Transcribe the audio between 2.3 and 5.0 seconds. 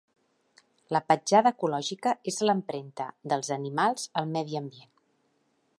és l'empremta dels animals al medi ambient.